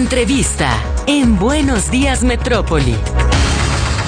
[0.00, 2.96] Entrevista en Buenos Días Metrópoli.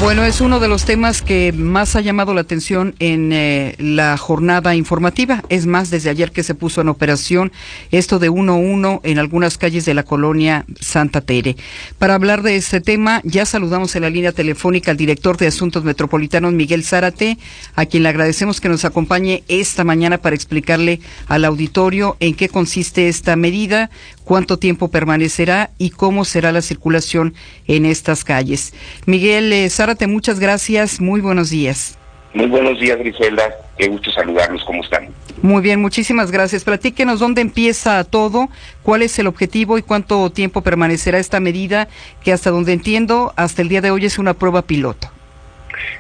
[0.02, 4.16] Bueno, es uno de los temas que más ha llamado la atención en eh, la
[4.16, 5.44] jornada informativa.
[5.48, 7.52] Es más, desde ayer que se puso en operación
[7.92, 11.56] esto de 1-1 en algunas calles de la colonia Santa Tere.
[11.98, 15.84] Para hablar de este tema, ya saludamos en la línea telefónica al director de Asuntos
[15.84, 17.38] Metropolitanos, Miguel Zárate,
[17.76, 20.98] a quien le agradecemos que nos acompañe esta mañana para explicarle
[21.28, 23.88] al auditorio en qué consiste esta medida,
[24.24, 27.34] cuánto tiempo permanecerá y cómo será la circulación
[27.66, 28.72] en estas calles.
[29.06, 31.00] Miguel eh, Zárate, muchas gracias.
[31.00, 31.98] Muy buenos días.
[32.34, 33.42] Muy buenos días, Griselda.
[33.76, 34.64] Qué gusto saludarlos.
[34.64, 35.08] ¿Cómo están?
[35.42, 36.64] Muy bien, muchísimas gracias.
[36.64, 38.48] Platíquenos dónde empieza todo,
[38.82, 41.88] cuál es el objetivo y cuánto tiempo permanecerá esta medida,
[42.22, 45.10] que hasta donde entiendo, hasta el día de hoy es una prueba piloto.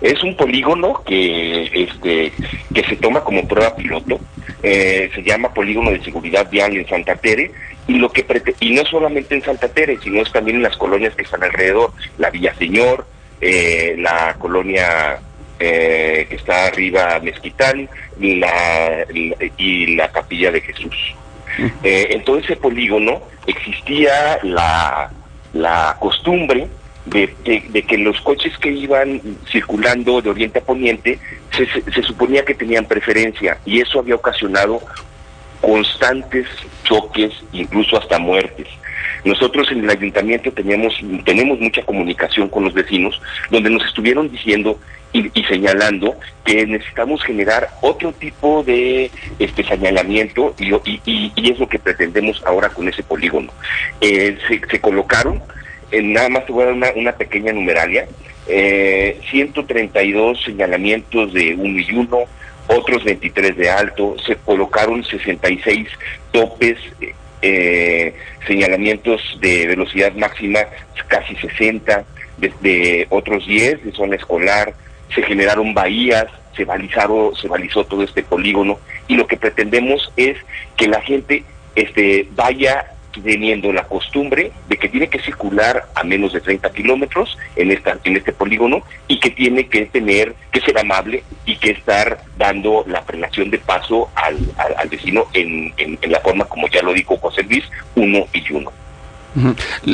[0.00, 2.32] Es un polígono que este
[2.74, 4.20] que se toma como prueba piloto.
[4.62, 7.50] Eh, se llama Polígono de Seguridad Vial en Santa Tere
[7.88, 8.24] y lo que
[8.60, 11.92] y no solamente en Santa Tere, sino es también en las colonias que están alrededor,
[12.18, 13.06] la Villa Señor,
[13.40, 15.20] eh, la colonia
[15.58, 17.88] eh, que está arriba Mezquitán
[18.20, 19.04] y la,
[19.58, 21.14] y la Capilla de Jesús.
[21.82, 25.10] Eh, en todo ese polígono existía la,
[25.52, 26.68] la costumbre
[27.06, 31.18] de, que los coches que iban circulando de oriente a poniente
[31.56, 34.80] se, se, suponía que tenían preferencia y eso había ocasionado
[35.60, 36.46] constantes
[36.84, 38.68] choques, incluso hasta muertes.
[39.24, 44.78] Nosotros en el ayuntamiento teníamos, tenemos mucha comunicación con los vecinos, donde nos estuvieron diciendo
[45.12, 52.42] y, señalando que necesitamos generar otro tipo de este señalamiento y, es lo que pretendemos
[52.46, 53.52] ahora con ese polígono.
[54.00, 55.42] Eh, se, colocaron,
[56.02, 58.06] nada más te voy a dar una, pequeña numeralia,
[58.46, 62.18] eh, 132 señalamientos de uno y uno,
[62.68, 65.88] otros 23 de alto, se colocaron 66
[66.30, 66.78] topes
[67.42, 68.14] eh,
[68.46, 70.60] señalamientos de velocidad máxima
[71.08, 72.04] casi 60,
[72.38, 74.74] desde otros 10 de zona escolar,
[75.14, 76.26] se generaron bahías,
[76.56, 80.38] se balizaron, se balizó todo este polígono y lo que pretendemos es
[80.76, 81.44] que la gente
[81.74, 87.36] este vaya teniendo la costumbre de que tiene que circular a menos de 30 kilómetros
[87.56, 91.72] en, esta, en este polígono y que tiene que tener, que ser amable y que
[91.72, 94.38] estar dando la prelación de paso al,
[94.76, 97.64] al, vecino en, en, la forma, como ya lo dijo José Luis,
[97.94, 98.72] uno y uno.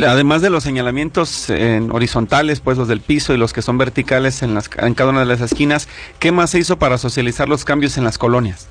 [0.04, 4.42] Además de los señalamientos en horizontales, pues los del piso y los que son verticales
[4.42, 7.64] en, las, en cada una de las esquinas, ¿qué más se hizo para socializar los
[7.64, 8.68] cambios en las colonias?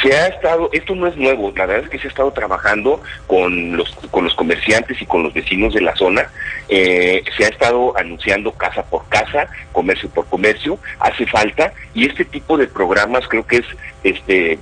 [0.00, 3.00] Se ha estado, esto no es nuevo, la verdad es que se ha estado trabajando
[3.26, 6.30] con los, con los comerciantes y con los vecinos de la zona,
[6.68, 12.24] eh, se ha estado anunciando casa por casa, comercio por comercio, hace falta, y este
[12.24, 13.66] tipo de programas creo que es
[14.02, 14.58] este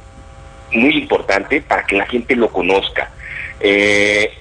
[0.73, 3.11] muy importante para que la gente lo conozca.
[3.61, 4.33] Eh,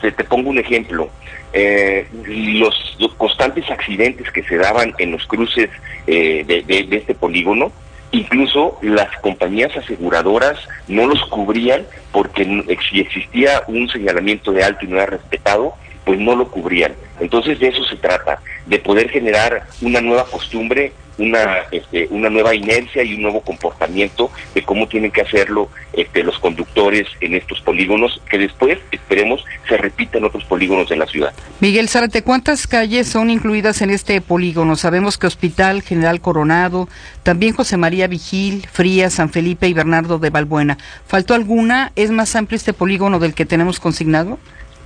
[0.00, 1.10] te, pongo un ejemplo.
[1.52, 2.74] Eh, los,
[3.16, 5.68] constantes accidentes que se daban en los cruces
[6.06, 7.72] de, este polígono,
[8.12, 12.44] Incluso las compañías aseguradoras no los cubrían porque
[12.88, 15.74] si existía un señalamiento de alto y no era respetado,
[16.10, 16.92] pues no lo cubrían.
[17.20, 22.54] Entonces de eso se trata, de poder generar una nueva costumbre una, este, una nueva
[22.54, 27.60] inercia y un nuevo comportamiento de cómo tienen que hacerlo este, los conductores en estos
[27.60, 31.32] polígonos, que después, esperemos, se repita en otros polígonos de la ciudad.
[31.60, 34.76] Miguel Zárate, ¿cuántas calles son incluidas en este polígono?
[34.76, 36.88] Sabemos que Hospital General Coronado,
[37.22, 40.78] también José María Vigil, Frías, San Felipe y Bernardo de Balbuena.
[41.06, 41.92] ¿Faltó alguna?
[41.96, 44.38] ¿Es más amplio este polígono del que tenemos consignado?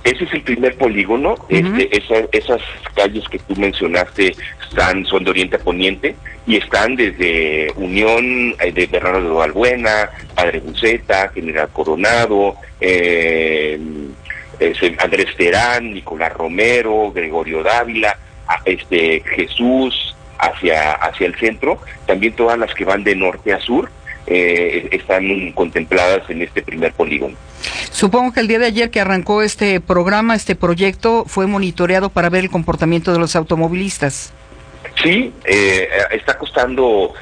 [0.05, 1.35] Ese es el primer polígono.
[1.49, 1.89] este,
[2.31, 2.61] esas
[2.95, 8.71] calles que tú mencionaste están, son de oriente a poniente y están desde Unión eh,
[8.71, 13.79] de Bernardo de Valbuena, Padre Buceta, General Coronado, eh,
[14.99, 18.15] Andrés Terán, Nicolás Romero, Gregorio Dávila,
[18.63, 23.89] este Jesús hacia, hacia el centro, también todas las que van de norte a sur
[24.27, 27.35] eh, están contempladas en este primer polígono.
[27.91, 32.29] Supongo que el día de ayer que arrancó este programa, este proyecto, fue monitoreado para
[32.29, 34.33] ver el comportamiento de los automovilistas.
[35.01, 37.13] Sí, eh, está costando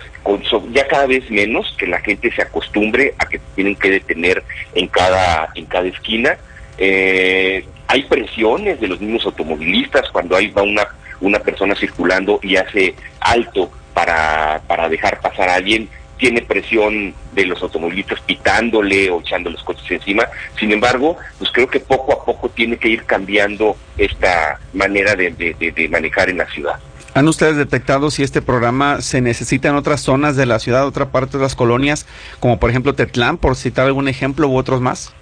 [0.72, 4.44] ya cada vez menos que la gente se acostumbre a que tienen que detener
[4.74, 6.38] en cada en cada esquina.
[6.78, 10.88] Eh, hay presiones de los mismos automovilistas cuando hay va una
[11.20, 15.90] una persona circulando y hace alto para, para dejar pasar a alguien
[16.24, 20.24] tiene presión de los automovilistas pitándole o echando los coches encima.
[20.58, 25.90] Sin embargo, pues creo que poco a poco tiene que ir cambiando esta manera de,
[25.92, 26.80] manejar en la ciudad.
[27.14, 31.10] ¿Han ustedes detectado si este programa se necesita en otras zonas de la ciudad, otra
[31.10, 32.08] parte de las colonias,
[32.40, 35.14] como por ejemplo Tetlán, por citar algún ejemplo, u otros más?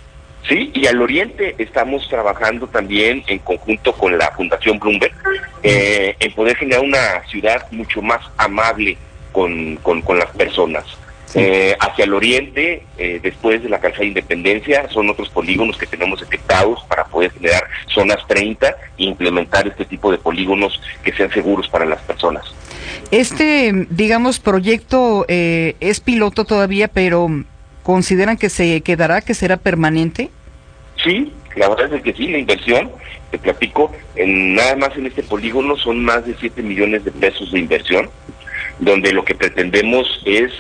[0.47, 5.15] Sí, y al oriente estamos trabajando también en conjunto con la Fundación Bloomberg
[5.63, 8.99] eh, en poder generar una ciudad mucho más amable
[9.31, 10.85] con, con, con las personas.
[11.33, 15.85] Eh, hacia el oriente, eh, después de la calzada de independencia, son otros polígonos que
[15.85, 18.67] tenemos detectados para poder generar zonas 30
[18.97, 22.53] e implementar este tipo de polígonos que sean seguros para las personas.
[23.11, 27.29] Este, digamos, proyecto eh, es piloto todavía, pero
[27.83, 30.29] ¿consideran que se quedará, que será permanente?
[31.01, 32.91] Sí, la verdad es que sí, la inversión,
[33.31, 37.51] te platico, en, nada más en este polígono son más de 7 millones de pesos
[37.51, 38.09] de inversión,
[38.81, 40.51] donde lo que pretendemos es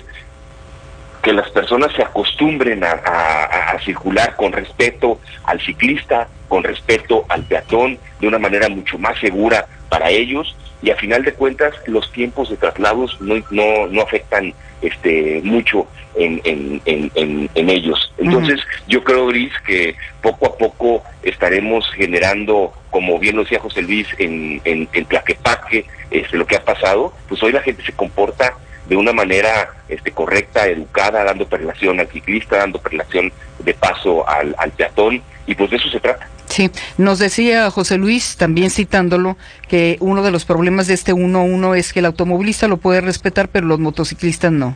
[1.21, 7.97] que las personas se acostumbren a, circular con respeto al ciclista, con respeto al peatón,
[8.19, 12.49] de una manera mucho más segura para ellos y a final de cuentas los tiempos
[12.49, 15.85] de traslados no, no, no afectan este mucho
[16.15, 18.11] en, en, en, en ellos.
[18.17, 23.81] Entonces yo creo, Gris, que poco a poco estaremos generando, como bien lo decía José
[23.83, 27.93] Luis, en, en, en Tlaquepaque, este, lo que ha pasado, pues hoy la gente se
[27.93, 28.55] comporta
[28.87, 34.55] de una manera este, correcta, educada, dando perlación al ciclista, dando perlación de paso al,
[34.57, 36.27] al peatón, y pues de eso se trata.
[36.51, 39.37] Sí, nos decía José Luis, también citándolo,
[39.69, 43.47] que uno de los problemas de este 1-1 es que el automovilista lo puede respetar,
[43.47, 44.75] pero los motociclistas no.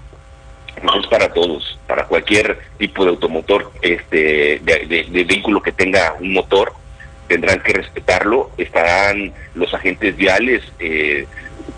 [0.84, 6.32] No es para todos, para cualquier tipo de automotor, este, de, vehículo que tenga un
[6.32, 6.72] motor,
[7.28, 8.52] tendrán que respetarlo.
[8.58, 11.28] Estarán los agentes viales eh,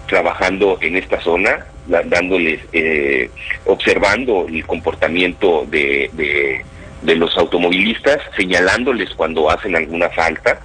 [0.07, 3.31] trabajando en esta zona, dándoles, eh,
[3.65, 6.63] observando el comportamiento de,
[7.01, 10.59] de, los automovilistas, señalándoles cuando hacen alguna falta.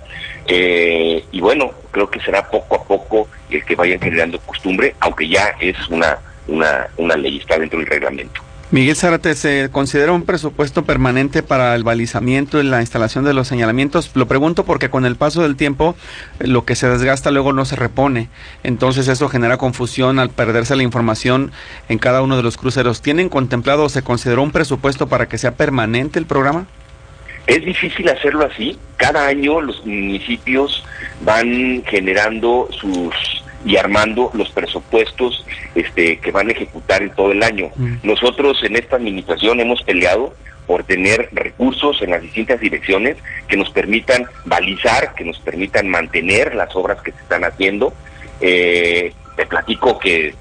[0.46, 5.28] Eh, y bueno, creo que será poco a poco el que vayan generando costumbre, aunque
[5.28, 6.18] ya es una,
[6.48, 8.40] una, una ley, está dentro del reglamento.
[8.72, 13.46] Miguel Zárate, ¿se considera un presupuesto permanente para el balizamiento y la instalación de los
[13.46, 14.10] señalamientos?
[14.14, 15.94] Lo pregunto porque con el paso del tiempo
[16.38, 18.30] lo que se desgasta luego no se repone.
[18.62, 21.52] Entonces eso genera confusión al perderse la información
[21.90, 23.02] en cada uno de los cruceros.
[23.02, 26.64] ¿Tienen contemplado o se consideró un presupuesto para que sea permanente el programa?
[27.46, 28.78] Es difícil hacerlo así.
[28.96, 30.82] Cada año los municipios
[31.20, 35.44] van generando sus y armando los presupuestos
[35.74, 37.70] este, que van a ejecutar en todo el año.
[37.76, 37.96] Mm.
[38.02, 40.34] Nosotros en esta administración hemos peleado
[40.66, 43.16] por tener recursos en las distintas direcciones
[43.48, 47.92] que nos permitan balizar, que nos permitan mantener las obras que se están haciendo.
[48.40, 50.34] Eh, te platico que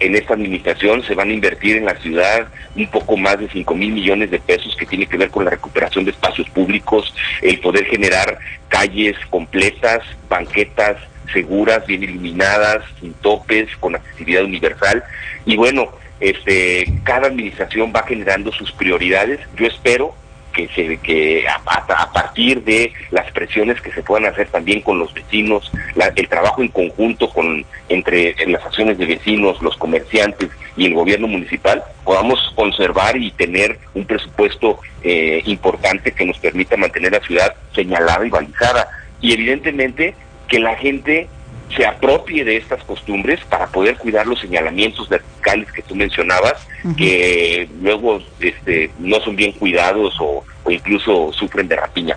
[0.00, 3.74] en esta administración se van a invertir en la ciudad un poco más de 5
[3.74, 7.60] mil millones de pesos que tiene que ver con la recuperación de espacios públicos, el
[7.60, 8.38] poder generar
[8.68, 10.96] calles completas, banquetas,
[11.32, 15.04] seguras, bien iluminadas, sin topes, con accesibilidad universal.
[15.46, 15.90] Y bueno,
[16.20, 19.40] este, cada administración va generando sus prioridades.
[19.56, 20.14] Yo espero
[20.54, 25.12] que se que a, partir de las presiones que se puedan hacer también con los
[25.12, 30.50] vecinos, la, el trabajo en conjunto con entre en las acciones de vecinos, los comerciantes
[30.76, 36.76] y el gobierno municipal, podamos conservar y tener un presupuesto eh, importante que nos permita
[36.76, 38.88] mantener la ciudad señalada y balizada.
[39.20, 40.14] Y evidentemente
[40.48, 41.28] que la gente
[41.76, 46.88] se apropie de estas costumbres para poder cuidar los señalamientos verticales que tú mencionabas, uh
[46.88, 46.96] -huh.
[46.96, 52.16] que luego este, no son bien cuidados o, o incluso sufren de rapiña.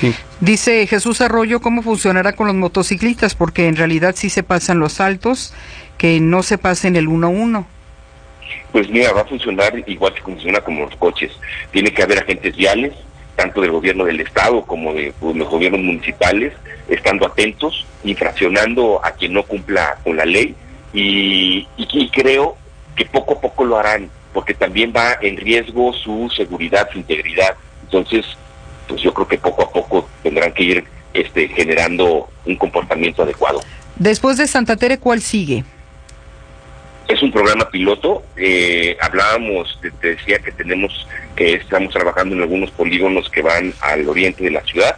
[0.00, 0.14] Sí.
[0.40, 4.94] Dice Jesús Arroyo cómo funcionará con los motociclistas, porque en realidad sí se pasan los
[4.94, 5.54] saltos,
[5.98, 7.64] que no se pasen el 1-1.
[8.72, 11.32] Pues mira, va a funcionar igual que funciona como los coches.
[11.70, 12.92] Tiene que haber agentes viales,
[13.36, 16.52] tanto del gobierno del Estado como de pues, los gobiernos municipales,
[16.88, 20.54] estando atentos, infraccionando a quien no cumpla con la ley
[20.92, 22.56] y, y, y, creo
[22.94, 27.54] que poco a poco lo harán, porque también va en riesgo su seguridad, su integridad.
[27.84, 28.26] Entonces,
[28.86, 30.84] pues yo creo que poco a poco tendrán que ir
[31.14, 33.60] este, generando un comportamiento adecuado.
[33.96, 35.64] Después de Santa Tere, ¿cuál sigue?
[37.08, 38.22] Es un programa piloto.
[38.36, 43.72] Eh, hablábamos, te, te, decía que tenemos, que estamos trabajando en algunos polígonos que van
[43.80, 44.96] al oriente de la ciudad.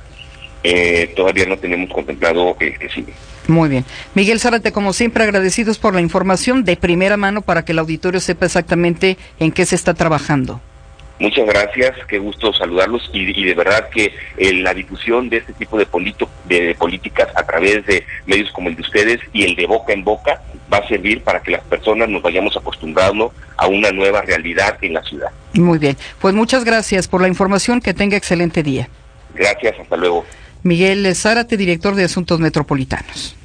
[0.62, 3.12] Eh, todavía no tenemos contemplado el que sigue.
[3.46, 3.84] Muy bien.
[4.14, 8.20] Miguel Zárate, como siempre, agradecidos por la información de primera mano para que el auditorio
[8.20, 10.60] sepa exactamente en qué se está trabajando.
[11.18, 15.52] Muchas gracias, qué gusto saludarlos y, y de verdad que eh, la difusión de este
[15.52, 19.44] tipo de, polito, de, de, políticas a través de medios como el de ustedes y
[19.44, 20.42] el de boca en boca
[20.73, 24.94] va a servir para que las personas nos vayamos acostumbrando a una nueva realidad en
[24.94, 25.30] la ciudad.
[25.52, 28.88] Muy bien, pues muchas gracias por la información, que tenga excelente día.
[29.35, 30.25] Gracias, hasta luego.
[30.64, 33.37] Miguel Zárate, director de Asuntos Metropolitanos.